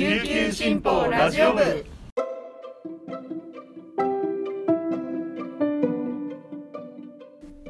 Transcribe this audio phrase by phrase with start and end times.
[0.00, 1.84] 琉球新報ラジオ部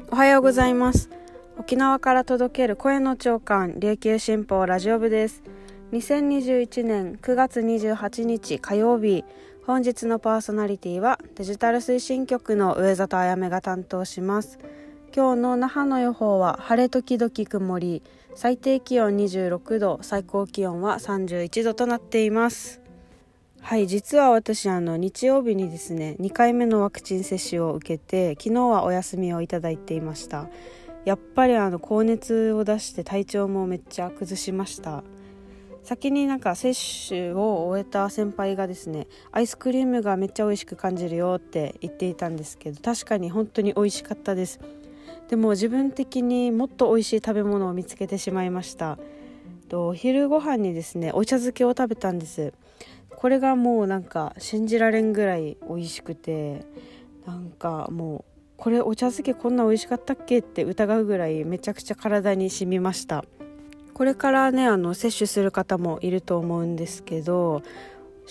[0.09, 1.09] おはようございます
[1.57, 5.43] 沖縄から届ける声の長官琉球新報ラジオ部です
[5.91, 9.25] 2021年9月28日火曜日
[9.67, 14.57] 本日のパーソナリティはデジタル推進局の上里あやめが担当します
[15.13, 18.01] 今日の那覇の予報は晴れ時々曇り
[18.33, 22.79] 最低気温26度最高気温は31度となっています
[23.59, 30.47] はい実は私あの日曜日にですね2回目のワクチン接種を受けて昨日はお休みをいただいていました
[31.03, 35.03] やっぱりあの高熱を出して体調もめっちゃ崩しました
[35.83, 36.73] 先になんか接
[37.09, 44.59] 種を終えた先輩がですねアイスクリームがめっちゃ美味しく感じるよって言っていたんですけど確かに本当に美味しかったです
[45.31, 48.99] でも自分的にもっと美味しい食べ物を見つけてしまいました
[49.71, 52.51] お昼ご飯にですねお茶漬けを食べたんです
[53.15, 56.65] これがもうなんか信じられんぐらい美味しくて
[57.25, 63.23] なんかもうこれお茶漬けこんな美味しかったっけって疑うぐらいめちゃくちゃ体に染みました
[63.93, 67.61] これからねあの摂取する方もいると思うんですけど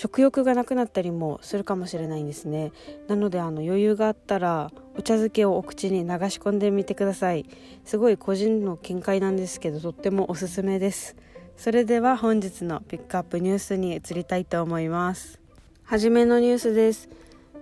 [0.00, 2.72] 食欲がなくなったりもするかもしれないんですね
[3.06, 7.44] なのであの余裕があったらお茶漬けをお口に流し込んでみてください
[7.84, 11.16] すごい個人の見解なんですけどとってもおすすめです
[11.58, 15.38] それでは本日のピックアップニュースに移りたいと思います
[15.84, 17.10] はじめのニュースです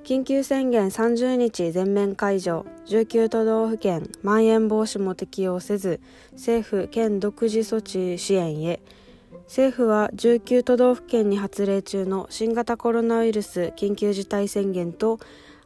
[0.05, 6.01] 緊急宣言30日全面解除19都道府県まん延防止も適用せず
[6.35, 8.79] 政府県独自措置支援へ
[9.49, 15.19] 政府は19都道府県に発令中の新型コロナウイルス緊急事態宣言と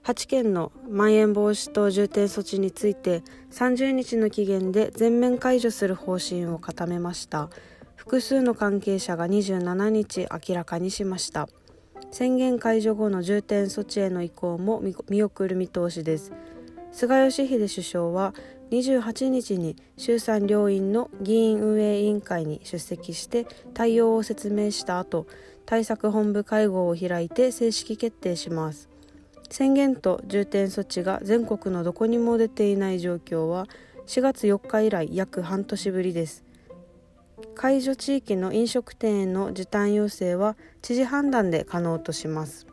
[0.05, 7.51] 8県のまん延防止等重点措置について30日の期限で全面解除する方針を固めました
[7.97, 11.49] 複数の関係者が27日明らかにしました
[12.13, 16.33] 宣言解除後の重点措置への移行も見送る見通しです
[16.93, 18.33] 菅義偉首相は
[18.73, 23.45] 28日に衆参両院の議員運営委員会に出席して
[23.75, 25.27] 対応を説明した後
[25.67, 28.89] 対策本部会合を開いて正式決定します
[29.51, 33.67] 宣言と重点措置が全国のどこにも出ていない状況は
[34.07, 36.43] 4月4日以来約半年ぶりです
[37.55, 42.67] 解除地域の飲食店への時短要請は知事判断で可能とします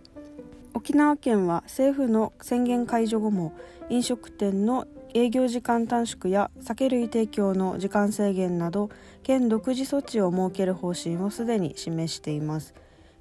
[0.80, 3.52] 沖縄県は政府の宣言解除後も
[3.90, 8.90] 飲食店の営業時間短縮や酒類提供の時間制限など
[9.22, 12.74] 県独自措置を設ける方針をすでに示しています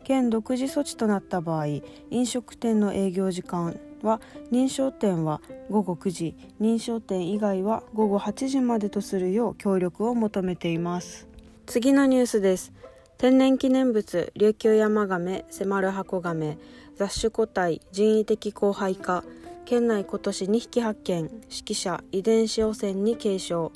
[0.04, 1.66] 県独自措置となった場合
[2.10, 4.20] 飲食店の営業時間は
[4.52, 11.26] 認証店は午後9時認証店以外は午後8時までとするよう協力を求めています
[11.66, 12.72] 次のニュースです
[13.18, 16.56] 天然記念物琉球山亀迫る箱亀
[16.98, 19.22] 雑種個体人為的荒廃化
[19.64, 23.70] 県内今年2匹発見指揮者遺伝子汚染に継承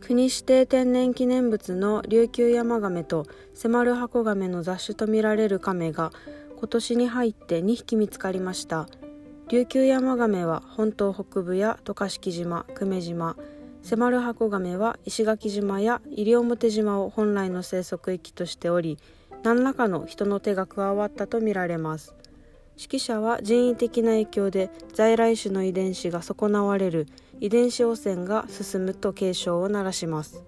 [0.00, 6.10] 国指定天然記念物の琉球ヤマガメとセマルハコガメの雑種とみられるカメが
[6.58, 8.88] 今年に入って2匹見つかりました
[9.50, 13.36] 琉球ヤマガメは本島北部や渡嘉敷島久米島
[13.84, 18.98] セマルハコガメは石垣島や西表島を本来の生息域としており
[19.44, 22.12] 何らかの人の手が加わったとみられます
[22.76, 27.06] 指揮者は人為的な影響で在来種の遺伝子が損なわれる
[27.40, 30.42] 遺伝子汚染が進むと警鐘を鳴らします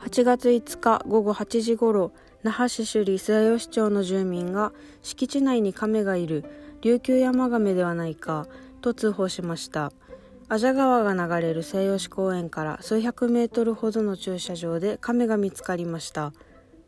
[0.00, 2.12] 8月5日午後8時ごろ
[2.42, 6.44] 那覇市首里菅義町の住民が敷地内に亀がいる
[6.80, 8.46] 琉球山亀ガメではないか
[8.80, 9.92] と通報しました
[10.48, 16.32] 阿蛇川が流れる西市公園から数百メートルほどの駐車場で亀が見つかりました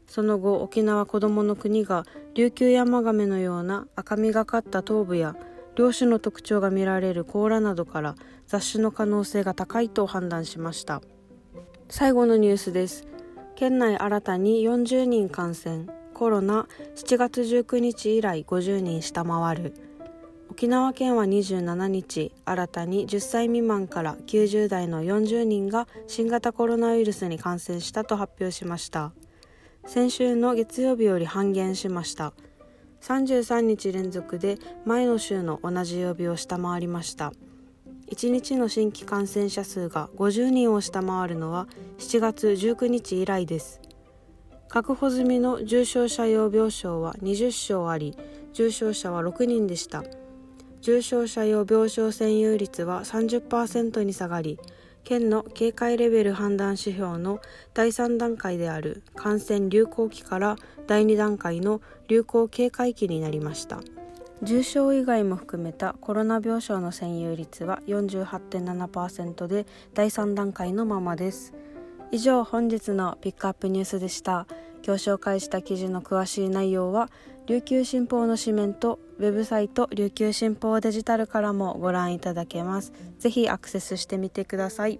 [0.06, 2.04] その後沖縄こどもの国が
[2.34, 5.34] 琉球ヤマガメのような赤みがかった頭部や
[5.76, 8.14] 両種の特徴が見られる甲羅などから
[8.46, 11.02] 雑種の可能性が高いと判断しました
[11.88, 13.06] 最後のニュースです
[13.56, 19.74] 県内新たに40人感染コロナ7月19日以来50人下回る
[20.50, 29.12] 沖縄県は27日新たに10歳未満から90代の40人が新型コロナウイルスに感染したと発表しました
[29.86, 32.32] 先週の月曜日より半減しました
[33.02, 37.32] 33日連続で前の週の同じ曜日を下回りました
[38.10, 43.80] 1日の新規感染者数が50人を下回るのは7月19日以来です
[44.68, 48.16] 確保済みの重症者用病床は20床あり
[48.52, 50.02] 重症者は6人でした
[50.80, 54.58] 重症者用病床占有率は30%に下がり
[55.04, 57.40] 県の警戒レベル判断指標の
[57.74, 60.56] 第3段階である感染流行期から
[60.86, 63.80] 第2段階の流行警戒期になりました
[64.42, 71.52] 重症以外も含めたコロナ病床の占有率は48.7%で第3段階のままです
[72.10, 74.46] 以上本日のピックアップニュースでした
[74.86, 77.08] 今日紹介した記事の詳しい内容は
[77.46, 82.92] 琉球新報の紙面とウェブサイト琉球新報デジタルからもご覧いただけます。
[83.18, 84.98] ぜひアクセスしてみてください。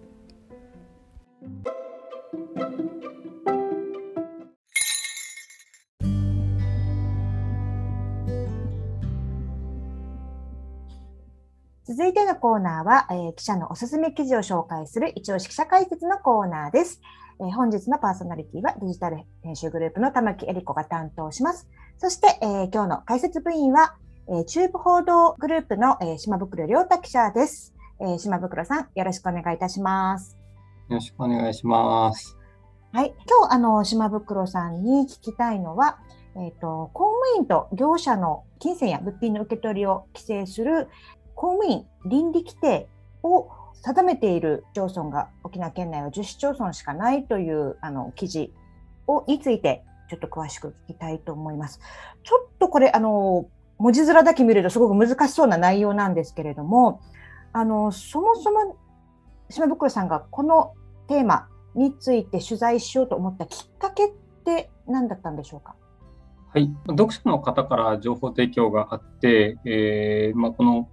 [11.87, 17.01] 続いてのコーナーは、えー、記者のおすすめ記事を紹介する一応し記者解説のコーナーです。
[17.41, 21.69] えー、本日のパーソナリティはデジタル編集グループの玉木恵理子が担当します。
[21.99, 23.97] そして、えー、今日の解説部員は
[24.27, 30.39] え中部報道グループの、え島袋良太記者です、え島袋さん、よろしくお願いいたします。
[30.89, 32.35] よろしくお願いします。
[32.93, 35.99] はい、今日あの島袋さんに聞きたいのは、
[36.37, 40.89] えっ、ー、と公務員と業者の金銭や物品の受け取りを規制する
[41.35, 42.89] 公務員倫理規定
[43.23, 43.51] を
[43.83, 48.55] 定めている市町村が沖縄県内は10市町村しかないというあの記事
[49.07, 51.79] をについてちょっと詳しく聞きたいと思います。
[52.23, 53.45] ちょっとこれあの
[53.79, 57.01] 文字面だけ見るとすごく難しそうな内容なんですけれども
[57.53, 58.77] あのそもそも
[59.51, 60.75] 島袋さんがこの
[61.09, 64.13] テーマについて取材しようと思ったきっかけっ
[64.45, 65.75] て何だったんでしょうか
[66.53, 70.89] はい、読者の方から情報提供があって、えー、まあ、この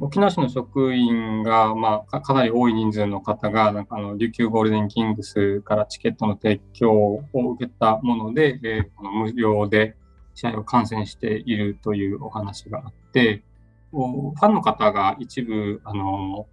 [0.00, 9.96] 沖縄市の職員が、まあ、かなり多い人数の方がなんかあの琉球ゴールデンキングスからチケットの提供を受けたもので、えー、無料で
[10.36, 13.42] 試合を観戦しているというお話があって、
[13.90, 16.46] ファンの方が一部、あの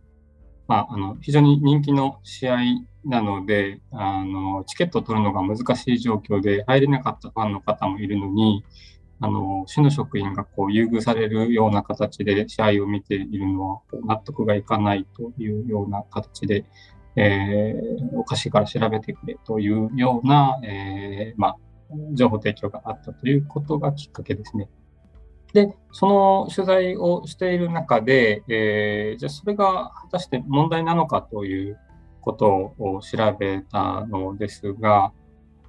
[0.67, 2.57] まあ、あの非常に人気の試合
[3.05, 8.63] なのであの、チケットを取るのが難しい状況で入れなかったファンの方もいるのに、
[9.19, 16.65] あの市の職員がこう優遇されるような形で試合を見ているのは納得がいかないというような形で、
[17.15, 21.57] えー、お菓子から調べてくれというような、えー、ま
[22.13, 24.69] 情報提供があったということがきっかけですね。
[25.53, 31.79] で、その取材をしている中で、えー、じゃあそれが果たして問題なのかという
[32.21, 35.11] ことを調べたのですが、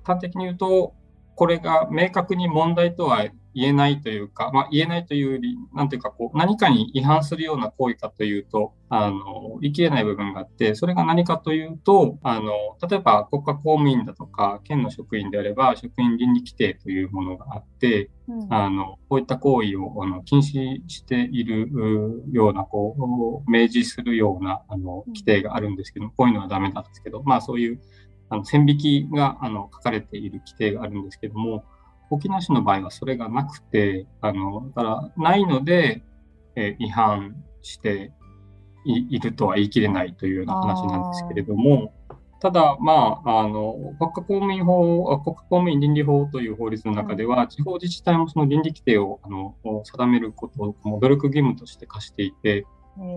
[0.05, 0.95] 端的に言うと、
[1.35, 3.25] これが明確に問題とは
[3.55, 9.21] 言えないというか、まあ、言えないというより、なんていうかこう、何かに違反するような行為かというと、あの、
[9.61, 12.51] 言い切れない部分があって、それが何かというと、あの、
[12.87, 21.71] 例えば国家公務員だとか、県の職員であれば、職員倫理規定というものがあって、うん、あの、こういった行為をあの禁止している
[22.33, 27.81] ような、こう、明示するような、あの、規定があるんですけど、こういうのはダメなんですけど、まあそういう、
[28.31, 28.79] あの、線引
[29.09, 31.65] きが、あの、書かれている規定があるんですけども、
[32.11, 36.03] 沖縄市の場合はそれがなくて、あのだからないので、
[36.57, 38.13] えー、違反して
[38.85, 41.95] いるとは言い切れないというような話なんですけれども、
[42.41, 52.67] ただ、まあ、あの国家公務員法国家公務員倫理法という法律の中では、うん、地方自治体もその倫理規定をあの定めることを努力義務として課していて、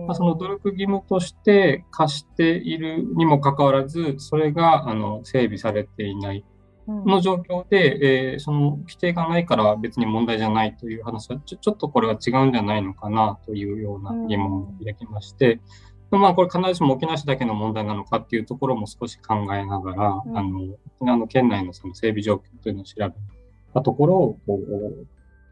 [0.06, 6.44] まあ、その努力義務として課しているにもかかわらず、それがあの整備されていない。
[6.88, 15.60] の状況で、えー、その規定がないから別に問題じゃないという話はちょ、ちょっとこれは違うんじゃないのかなというような疑問を抱きまして、
[16.10, 20.60] うん、まあ、これ必ずしも沖縄市だけの問題なのかっていうところも少し考えながら、うん、あの
[20.96, 23.10] 沖縄の県内のその整備状況というのを調べ
[23.74, 25.06] たところをこう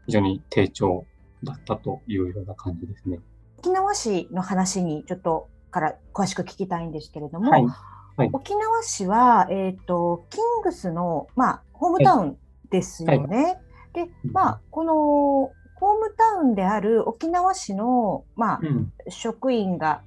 [0.07, 1.05] 非常に低調
[1.43, 3.19] だったというような感じですね。
[3.59, 7.65] 沖縄市の話にちょっとから詳しく聞きたいんですけれども、はい
[8.31, 12.37] 沖縄市は、えーと、キングスの、まあ、ホームタウン
[12.71, 13.43] ですよね。
[13.43, 13.49] は
[14.03, 20.01] い、で、まあ、このホームタウンである沖縄市の、まあ、うん、職員が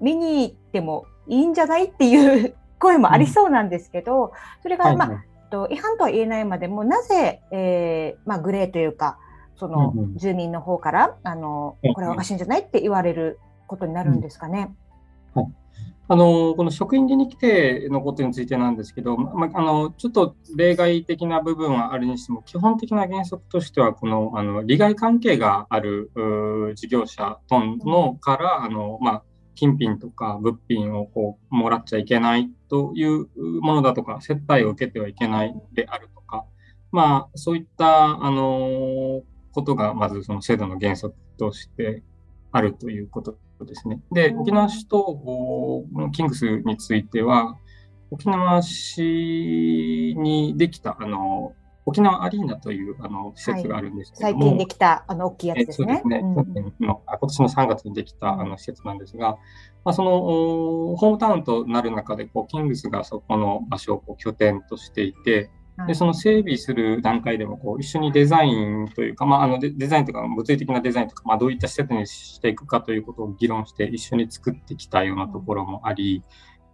[0.00, 4.30] 見に行ってもいいんじゃないっていう 声もありそうなんですけど、うん、
[4.62, 9.18] それが、まあ、と違反とは言えないまでもなぜ、えーまあ、グレーというか
[9.56, 14.74] その住民の方から、うんあのこれはおかしいんじゃないって言われることになるんですかね。
[15.36, 15.52] うん、はい、
[16.12, 26.10] あのこの職員倫理規定のことについてなんですけど、まあのちょっと例外的な部分はあるにしても、基本的な原則としては、このあの利害関係がある
[26.74, 29.22] 事業者とのからあの、まあ、
[29.54, 33.26] 金品とか物品をこうもらっちゃいけないという
[33.62, 36.44] ものだとか、接待を受けてはいけないであるとか、
[36.90, 42.02] まあ、そういったあのことがまずその制度の原則として
[42.50, 44.00] あるということことですね。
[44.12, 47.56] で、沖縄市とキングスについては、
[48.10, 51.54] 沖縄市にできたあの
[51.86, 56.00] 沖縄アリーナというあの施設があるんですけど、はい、最近できたあの大きいやつですね。
[56.02, 56.46] すねう
[56.80, 59.38] 今年の3月にできたあの施設なんですが、
[59.84, 60.10] まあ、その
[60.96, 65.50] ホームタウンとなる中でこうキングスがそこの場所を拠点としていて、
[65.86, 68.52] でその整備する段階でもこう一緒にデザイ
[68.82, 76.22] ンというか、まあ、あのデザインというか物理的なデザインとか、まあ、どういった施設にしていくかということを議論して一緒に作ってきたようなところもあり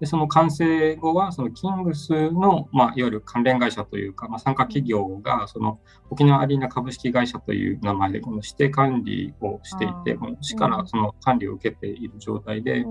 [0.00, 5.78] でその完成後はそのキングスの、まあ、いわゆる関連会社というか、まあ、参加企業がその
[6.11, 12.85] 沖縄アリーナ株式会社という名前でこの指定管理をしていて、市からその管理を受けている状態で、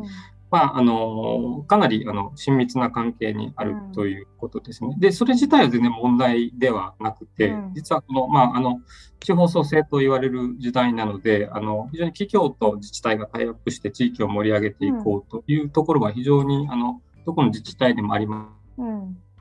[0.49, 4.91] まあ、あのかなりあの親密な関係にあるということですね。
[4.93, 8.79] うん、でそれ自体は全然問題ではなくて、うん、実はこの,、まあ、あの
[9.19, 18.49] 地方創生と言われる時代なのであの非常に企業と自治体がタイアップして地域を盛り上げていこうというところは非常に、うん、あのどこの自治体でもありま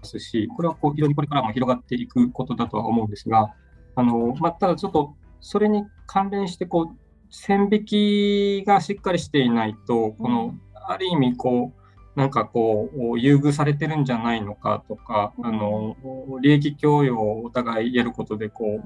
[0.03, 3.53] すし、これはこう非常にこれからも広がっていくことだとは思うんですが
[3.95, 6.97] あの、まあ、ただちょっとそれに関連してこう
[7.31, 10.55] 線引きがしっかりしていないとこの
[10.88, 15.97] ある意味こうなんかこう優遇されてるんじゃないのかとか、あの
[16.40, 18.81] 利益供与をお互いやることでこ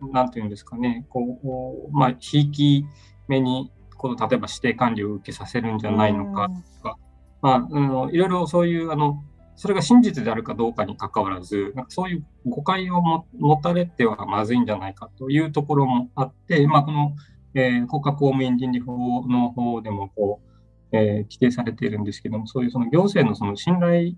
[0.00, 2.86] う、何て言うんですかねこうまあひいき
[3.28, 6.48] 目にこの例えば指定管理を受けさせるんじゃないのか
[6.82, 6.96] とか、
[7.42, 9.22] まあ、あのいろいろそういうあの
[9.56, 17.14] それが真実であるかどうかにかかわらず、なんかそういう誤解を持たれてはまずいんじゃないかというところもあって、まあ、この、
[17.52, 20.49] え国家公務員倫理法の方でもこう、
[20.92, 24.14] えー、規定されているんですけども、そういうその行政のその信頼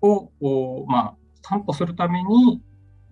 [0.00, 2.62] を、まあ、担保するために、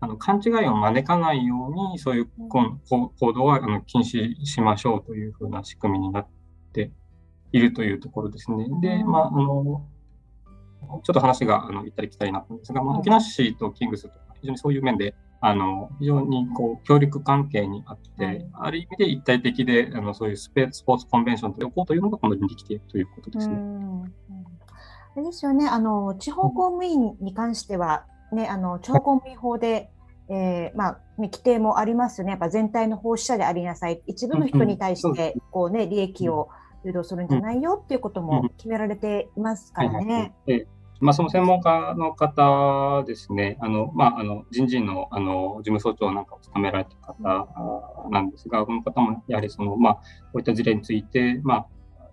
[0.03, 6.27] あの勘違いを招かないように、そういう行動はあの禁止しましょうというふうな仕組みになっ
[6.73, 6.91] て
[7.53, 8.67] いるというところですね。
[8.81, 9.87] で、まあ、あの
[11.03, 23.57] ちょっと話があの行ったり来たりなったんですが、まあ、沖縄市とキングスとか、非常にそういう面で、あの非常にこう協力関係にあって、はい、ある意味で一体的であのそういうスペーススポーツコンベンションと呼こうというのがこのようにできているということですね。
[25.17, 29.91] あれですよねあの地方公務員に関しては、ね、あの地方公務員法で、
[30.29, 36.49] はい、えー、まあ規定もありますよね、やっぱ全体の奉仕者でありなさい、一部の人に対してこう、ね、利益を
[36.85, 40.15] 誘導するんじゃないよっていうことも決められていますからね。
[40.47, 40.67] はいはい
[41.01, 50.01] まあ、その専門家の方ですね、あのまあ、あの人事のあの事務総長なんかを務められた方なんですが、この方もやはりその、まあ、こ
[50.35, 51.67] ういった事例について、まあ、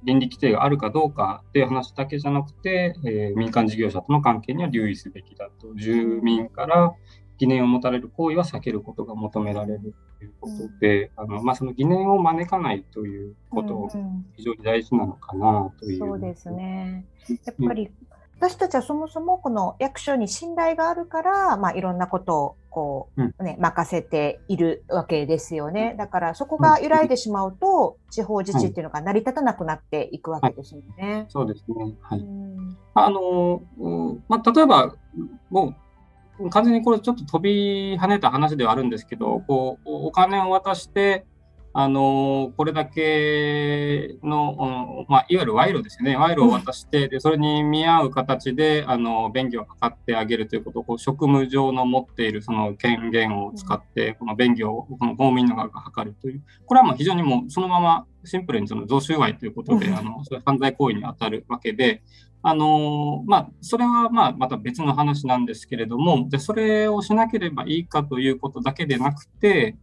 [0.03, 6.93] 倫理規定があるかどうかという話だけじゃなくて、えー、民間事業者との関係には留意すべきだと、住民から
[7.39, 13.89] 疑念を持たれる行為は避けることが求められるということで、うん、あのまあ、その疑念を招かないということ、
[14.37, 15.99] 非常に大事なのかなという。
[15.99, 17.05] そうですね
[17.45, 17.89] やっぱり
[18.39, 25.95] 私たちはそもそもこの役所に信頼があるから、まあ、いろんなことをこう、ね、任せているわけですよね。
[25.97, 30.85] だからそこが揺らいでしまうと、地方自治っていうのが成り立たなくなっていくわけですよね。
[31.03, 32.25] はいはい、そうですね、はい
[32.93, 33.59] あの
[34.29, 34.93] まあ、例えば
[35.49, 35.73] も
[36.39, 41.25] う完全にこれちょっと飛び跳ねた話ではあるんですけどこうお金を渡して
[41.73, 62.01] あのこれだけの、まあ、いわゆる賄賂ですね、賄賂を渡して、でそれに見合う形で、あの便宜を図ってあげるということを、こう職務上の持っているその権限を使って、この便宜をこの公務員の側が図るという、これはまあ非常にもうそのままシンプルにその贈収賄ということで、あのそれ犯罪行為に当たるわけで、
[62.43, 69.75] あのまあ、それはまあまた別の話なんですけれども、でそれをしなければいいかということだけでなくて、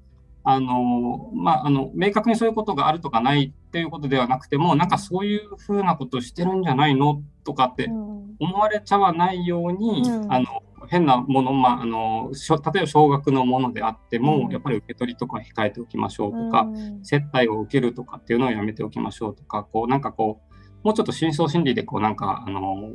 [0.44, 12.30] あの、まあ、あの、明確にそういうことがあるとかないっていうことではなくても、なんかそういうふうなことしてるんじゃないのとかって思われちゃわないように、うん、あの、変なもの、まあ、あの
[12.74, 22.92] 例えば少額のものであっても、やっぱり受け取りとか控えておきましょうとか、うん、接待を受けるとかっていうのをやめておきましょうとかこうなんかこうもうちょっと深層心理でこうなんかあの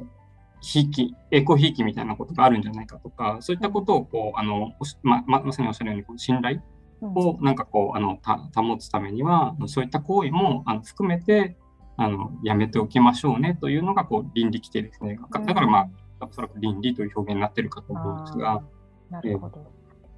[0.61, 6.61] ひいきエコひいきみたいなことがあるんじゃないかとかそういったことをこうあのままさにおっしゃるようにこう信頼
[7.01, 11.57] をなんかこうあの保つためにはそういった行為もあの含めて
[11.97, 15.87] あのやめておきましょうねというのがこう倫理規定ですねだからま
[16.21, 18.61] あおそらく倫理という表現になってるかと思うんですが。
[19.09, 19.65] なるほど、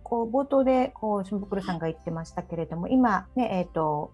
[0.04, 4.12] こう冒頭でこう下袋さんが言ってましたけれども今ねえっ、ー、と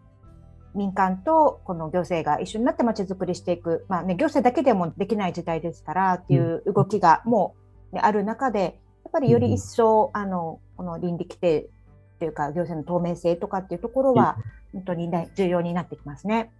[0.76, 7.56] 民間とこの行政が一緒になってまちづくりしていく、まあね、行政だけでもできない時代ですからっていう動きがも
[7.92, 8.72] う、ね、ある中でやっ
[9.12, 11.72] ぱりより一層、あのこの倫理規定
[12.18, 14.38] っていうか行政の透明性とかっていうところは
[14.74, 16.52] 本当に、ね、重要になってきますね。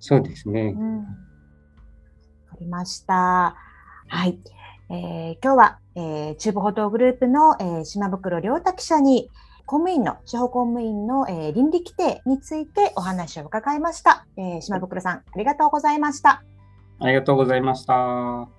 [0.00, 0.64] そうですね。
[0.64, 3.54] わ、うん、かりました。
[4.08, 4.38] はい。
[4.88, 9.28] えー、今日は、えー、中部報道グループの、えー、島袋良太記者に
[9.66, 16.44] 公務員の地方公務員の、えー、倫理規定についてお話を伺いました、えー、島袋さんありがとうございました
[17.00, 18.55] ありがとうございました。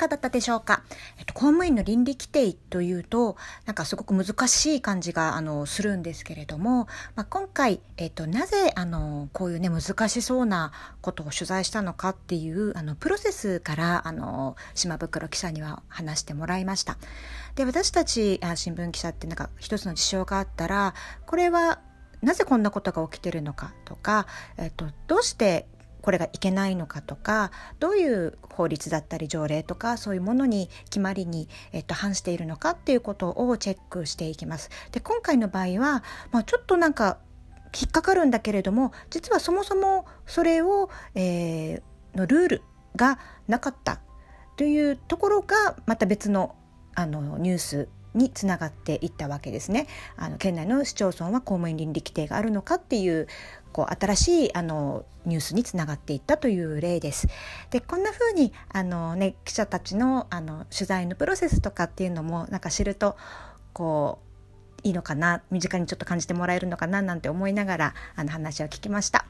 [0.00, 0.82] かだったでしょうか、
[1.18, 16.96] えっと、公務員の倫理規定というと、なんかすごく難しい感じが、あの、するんですけれども、まあ、今回、えっと、なぜ、あの、こういうね、難しそうなことを取材したのかっていう、あの、プロセスから、あの、島袋記者には話してもらいました。
[17.54, 20.94] で、私たち、あ新聞記者って、なんか一つの事象があったら、
[21.26, 21.78] これは、
[22.22, 24.26] なぜこんなことが起きてるのかとか、
[24.58, 25.66] えっと、どうして
[26.02, 34.70] これがいけないのかとかどういう法律だったり条例とかそういうものに決まりに、えっと、反しているのかっていうことをチェックしていきます。
[34.92, 36.02] で今回の場合は、
[36.32, 37.18] まあ、ちょっとなんか
[37.76, 42.62] 引っかかるんだけれども実はそもそもそれを、えー、のルール
[42.96, 44.00] がなかった
[44.56, 46.56] というところがまた別の
[46.96, 49.86] あのニュースにつながっていったわけですね。
[50.16, 53.26] あの県内の市町村は公務員倫理規定があるのかっていう
[53.72, 57.28] こう新しいあのニュースにつながっていったという例です。
[57.70, 63.16] でこんな風にあのね記者たちのあの取材のプロセスとかっていうのもなんか知ると
[63.72, 64.18] こ
[64.84, 69.26] ういいのかな身近にちょっと感じてもらえるのかななんて思いながらあの話を聞きました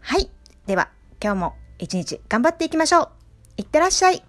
[0.00, 0.30] はい
[0.66, 3.08] では今日も一日頑張っていきましょう
[3.56, 4.22] いってらっしゃい